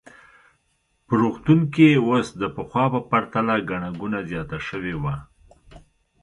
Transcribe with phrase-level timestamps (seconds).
[1.05, 5.15] په روغتون کې اوس د پخوا په پرتله ګڼه ګوڼه زیاته شوې وه.